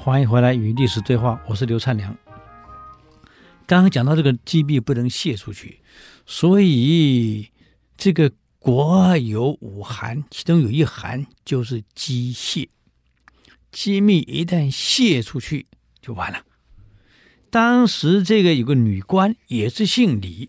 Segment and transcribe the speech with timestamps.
[0.00, 2.16] 欢迎回来与历史对话，我是刘灿良。
[3.66, 5.80] 刚刚讲到这个机密不能泄出去，
[6.24, 7.50] 所以
[7.96, 12.68] 这个国有五函，其中有一函就是机泄。
[13.72, 15.66] 机密一旦泄出去，
[16.00, 16.44] 就完了。
[17.50, 20.48] 当时这个有个女官也是姓李，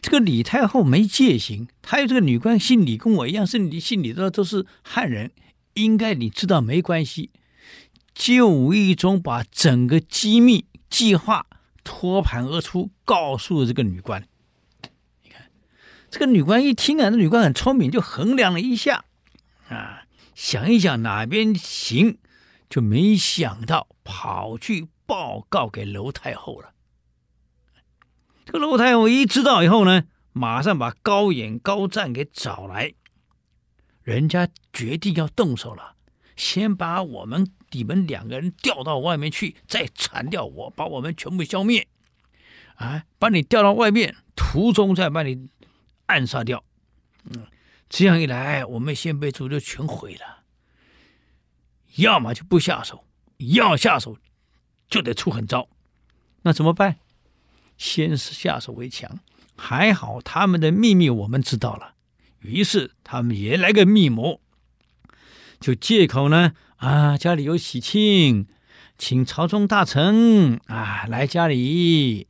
[0.00, 5.32] 这个李太后没戒心，还有这个女官姓李，跟我一样是李，姓李的都是汉人，
[5.74, 7.30] 应该你知道没关系。
[8.20, 11.46] 就无意中把整个机密计划
[11.82, 14.28] 托盘而出，告诉了这个女官。
[15.22, 15.50] 你看，
[16.10, 19.06] 这个女官一听啊，这女官很聪明，就衡量了一下，
[19.70, 20.02] 啊，
[20.34, 22.18] 想一想哪边行，
[22.68, 26.74] 就没想到跑去报告给楼太后了。
[28.44, 32.92] 这个楼太后一知道以后呢，马上把高演、高湛给找来，
[34.02, 35.94] 人家决定要动手了，
[36.40, 37.52] 先把我们。
[37.72, 41.86] 你们两个人调到外面去，再铲掉我，把我们全部消灭，
[42.74, 45.48] 啊，把你调到外面，途中再把你
[46.06, 46.64] 暗杀掉，
[47.26, 47.46] 嗯，
[47.88, 50.42] 这样一来，我们先辈族就全毁了。
[51.94, 53.04] 要么就不下手，
[53.38, 54.18] 要下手
[54.88, 55.68] 就得出狠招，
[56.42, 56.96] 那怎么办？
[57.78, 59.20] 先是下手为强，
[59.56, 61.94] 还好他们的秘密我们知道了，
[62.40, 64.40] 于是他们也来个密谋，
[65.60, 66.52] 就借口呢。
[66.76, 68.46] 啊，家里有喜庆，
[68.96, 72.26] 请朝中大臣啊来家里。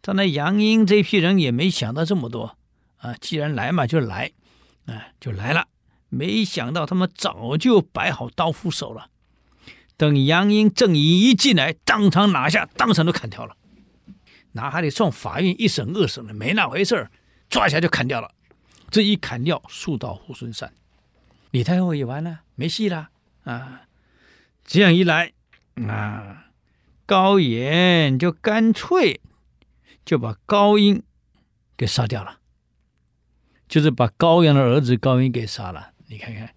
[0.00, 2.56] 他那杨英这批人也没想到这么多
[2.98, 4.30] 啊，既然来嘛就来，
[4.86, 5.66] 啊就来了。
[6.08, 9.10] 没想到他们早就摆好刀斧手了。
[9.96, 13.56] 等杨英、郑仪一进来，当场拿下，当场都砍掉了。
[14.52, 17.10] 哪还得送法院一审、二审的，没那回事儿，
[17.50, 18.30] 抓起来就砍掉了。
[18.90, 20.72] 这一砍掉，树倒猢狲散，
[21.50, 23.10] 李太后也完了，没戏了
[23.44, 23.82] 啊。
[24.64, 25.32] 这样一来，
[25.86, 26.48] 啊，
[27.06, 29.20] 高演就干脆
[30.04, 31.02] 就把高英
[31.76, 32.38] 给杀掉了，
[33.66, 35.92] 就是把高阳的儿子高英给杀了。
[36.08, 36.54] 你看看，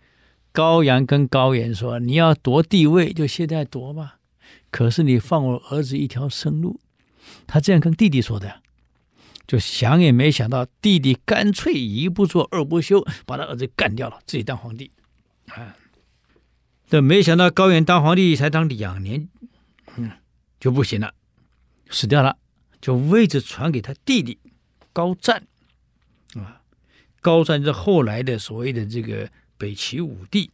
[0.52, 4.18] 高阳跟高演说：“你要夺帝位，就现在夺吧。
[4.70, 6.82] 可是你放我儿子一条生路。”
[7.48, 8.61] 他这样跟弟弟说的，
[9.48, 14.92] 就想也没想到，弟弟干脆一不做二不休，把他儿子干掉了，自己当皇帝，
[15.48, 15.76] 啊。
[16.90, 19.30] 这没想到高远当皇帝才当两年，
[19.96, 20.12] 嗯，
[20.60, 21.14] 就不行了，
[21.90, 22.38] 死掉了，
[22.82, 24.38] 就位置传给他弟弟
[24.92, 25.48] 高湛，
[26.36, 26.62] 啊，
[27.22, 30.52] 高湛是后来的所谓的这个北齐武帝。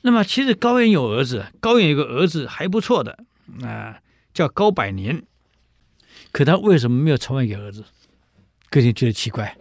[0.00, 3.22] 那么其实高远有儿子，高远有个儿子还不错的，
[3.62, 4.00] 啊，
[4.32, 5.22] 叫高百年，
[6.30, 7.84] 可他为什么没有传位给儿子？
[8.70, 9.56] 个人觉得奇怪。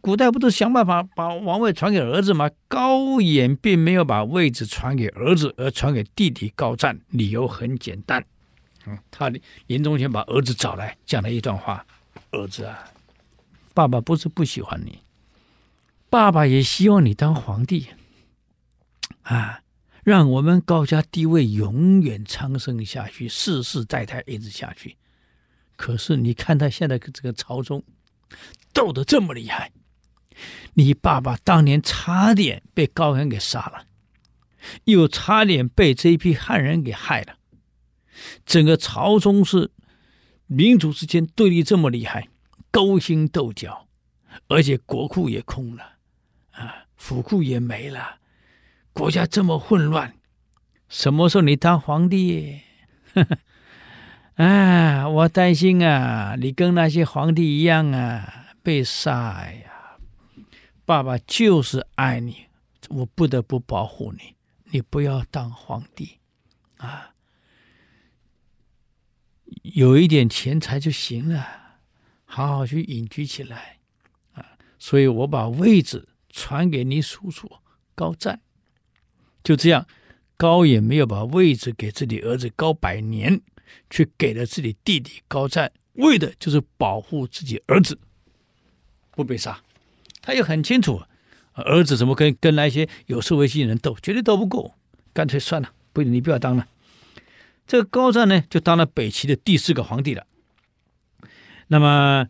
[0.00, 2.48] 古代不都想办法把王位传给儿子吗？
[2.68, 7.00] 高演并没有把位置传给儿子，而传给弟弟高湛。
[7.08, 8.24] 理由很简单，
[8.86, 9.28] 嗯，他
[9.66, 11.84] 临终前把儿子找来，讲了一段话
[12.30, 12.84] ：“儿子啊，
[13.74, 15.00] 爸爸不是不喜欢你，
[16.08, 17.88] 爸爸也希望你当皇帝，
[19.22, 19.60] 啊，
[20.04, 24.96] 让我们高家地位永远昌盛下去，世世代代一直下去。
[25.80, 27.82] 可是你看他现在这个朝中
[28.74, 29.72] 斗得这么厉害。”
[30.74, 33.86] 你爸爸当年差点被高人给杀了，
[34.84, 37.38] 又差点被这一批汉人给害了。
[38.44, 39.70] 整个朝中是
[40.46, 42.28] 民族之间对立这么厉害，
[42.70, 43.88] 勾心斗角，
[44.48, 45.94] 而且国库也空了，
[46.50, 48.18] 啊，府库也没了，
[48.92, 50.14] 国家这么混乱，
[50.90, 52.60] 什么时候你当皇帝？
[53.14, 53.38] 呵呵，
[54.40, 59.98] 哎，我担心啊，你跟那些皇帝一样啊，被杀呀。
[60.86, 62.46] 爸爸就是爱你，
[62.88, 64.34] 我不得不保护你。
[64.70, 66.20] 你不要当皇帝，
[66.78, 67.12] 啊，
[69.60, 71.46] 有一点钱财就行了，
[72.24, 73.76] 好好去隐居起来，
[74.32, 77.58] 啊，所以我把位置传给你叔叔
[77.94, 78.40] 高湛。
[79.44, 79.86] 就这样，
[80.38, 83.42] 高也没有把位置给自己儿子高百年，
[83.88, 87.98] 却给了自己弟弟高湛，为的就是保护自己儿子
[89.12, 89.60] 不被杀。
[90.22, 91.02] 他也很清楚，
[91.54, 94.74] 儿子怎么跟跟那些有社会性的人斗，绝对斗不过，
[95.12, 96.68] 干脆算了，不，你不要当了。
[97.66, 100.26] 这个高湛呢，就当了北齐的第四个皇帝了。
[101.68, 102.26] 那么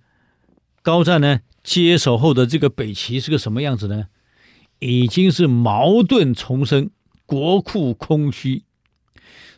[0.83, 4.09] 高湛呢，接手后的这个北齐是个什么样子呢？
[4.79, 6.91] 已经是矛盾丛生，
[7.27, 8.65] 国库空虚，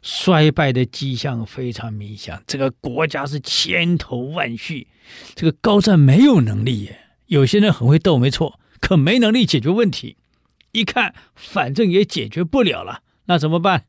[0.03, 2.43] 衰败的迹象非常明显。
[2.47, 4.89] 这个国家是千头万绪，
[5.35, 7.01] 这个高湛没有能力耶。
[7.27, 10.17] 有些人很会斗，没错，可没能力解决问题。
[10.73, 13.85] 一看，反正也解决不了了，那怎么办？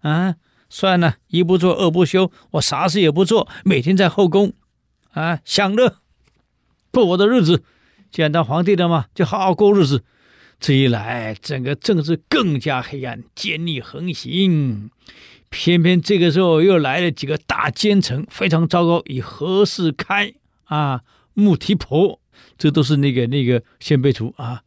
[0.00, 0.36] 啊，
[0.68, 4.52] 算了，一不做二不休，我啥事也不做，每天在后宫
[5.10, 5.98] 啊享乐
[6.90, 7.64] 过我的日子。
[8.10, 10.04] 既然当皇帝了嘛，就好好过日子。
[10.58, 14.90] 这一来，整个政治更加黑暗，奸佞横行。
[15.48, 20.32] 偏偏这个时候又来了几个大奸臣，非常糟糕，以何世开
[20.64, 21.02] 啊、
[21.34, 22.20] 穆提婆，
[22.58, 24.64] 这都是那个那个先辈族啊，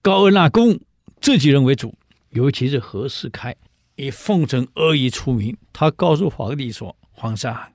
[0.00, 0.80] 高恩纳公
[1.20, 1.94] 这几人为主。
[2.30, 3.56] 尤其是何世开，
[3.96, 5.56] 以奉承阿谀出名。
[5.72, 7.72] 他告诉皇帝说：“皇上，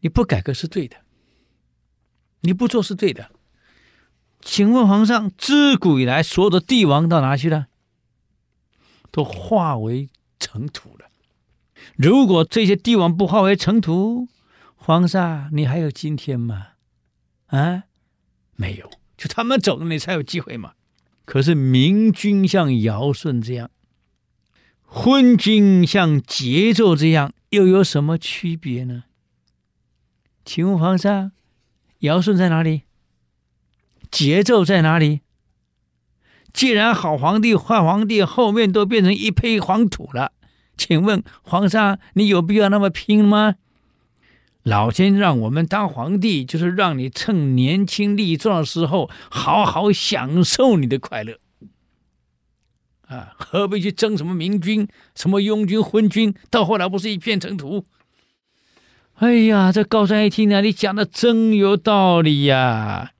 [0.00, 0.98] 你不改革是对的，
[2.42, 3.32] 你不做是对的。
[4.44, 7.68] 请问皇上，自古以来所有的帝王到哪去了？
[9.10, 11.06] 都化为尘土了。
[11.96, 14.28] 如果这些帝王不化为尘土，
[14.74, 16.68] 皇上你还有今天吗？
[17.46, 17.84] 啊，
[18.56, 20.74] 没有，就他们走了，你才有机会嘛。”
[21.24, 23.70] 可是明君像尧舜这样，
[24.82, 29.04] 昏君像桀纣这样，又有什么区别呢？
[30.44, 31.32] 请问皇上，
[32.00, 32.82] 尧舜在哪里？
[34.14, 35.22] 节奏在哪里？
[36.52, 40.30] 既然好皇帝坏皇帝后面都变成一抔黄土了，
[40.76, 43.56] 请问皇上，你有必要那么拼吗？
[44.62, 51.40] 老天让我们当皇帝，就是让你趁年轻力壮的时候，好好享受你的快乐。
[53.08, 56.32] 啊，何必去争什么明君、什么庸君、昏君？
[56.50, 57.84] 到后来不是一片尘土？
[59.16, 63.10] 哎呀，这高湛一听呢，你讲的真有道理呀！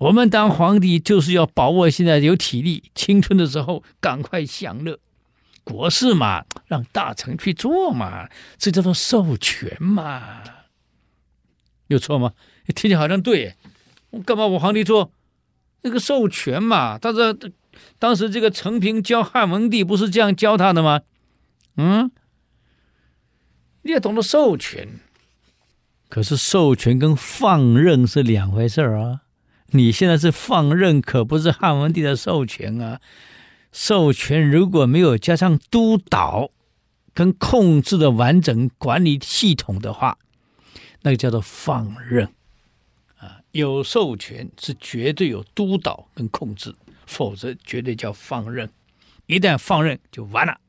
[0.00, 4.98] 我们当皇帝就是要把握现在有体力、青春的时候，赶快享乐。
[5.62, 8.26] 国事嘛，让大臣去做嘛，
[8.56, 10.42] 这叫做授权嘛。
[11.88, 12.32] 有错吗？
[12.74, 13.56] 听起来好像对，
[14.08, 15.12] 我干嘛我皇帝做
[15.82, 16.96] 那个授权嘛？
[16.98, 17.52] 但是
[17.98, 21.02] 当时这个陈平教汉文帝不是这样教他的吗？
[21.76, 22.10] 嗯，
[23.82, 24.98] 你也懂得授权，
[26.08, 29.20] 可是授权跟放任是两回事儿啊！
[29.72, 33.00] 你现在是放任，可不是汉文帝的授权啊！
[33.72, 36.50] 授权如果没有加上督导
[37.14, 40.18] 跟控制的完整管理系统的话。
[41.02, 42.26] 那个叫做放任，
[43.16, 46.74] 啊，有授权是绝对有督导跟控制，
[47.06, 48.68] 否则绝对叫放任。
[49.24, 50.60] 一旦放任就完了。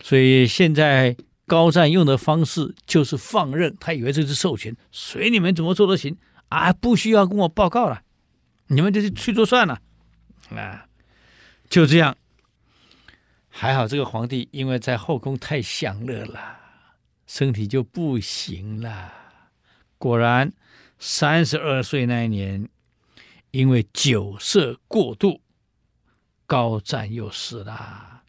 [0.00, 1.14] 所以现在
[1.46, 6.16] 高湛用的方式就是放任，他以为这是授权，随你们怎么做都行
[6.48, 8.00] 啊，不需要跟我报告了，
[8.68, 9.80] 你们就去做算了，
[10.50, 10.86] 啊，
[11.68, 12.16] 就这样。
[13.48, 16.58] 还好这个皇帝因为在后宫太享乐了，
[17.26, 19.12] 身体就不行了。
[19.96, 20.52] 果然，
[20.98, 22.68] 三十二岁那一年，
[23.52, 25.40] 因为酒色过度，
[26.46, 28.22] 高湛又死了。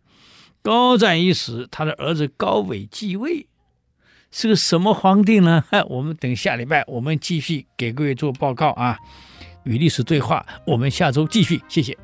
[0.61, 3.47] 高湛一死，他的儿子高纬继位，
[4.31, 5.63] 是个什么皇帝呢？
[5.89, 8.99] 我们等下礼拜我们继续给各位做报告啊，
[9.65, 10.43] 与历史对话。
[10.65, 11.95] 我们下周继续，谢谢。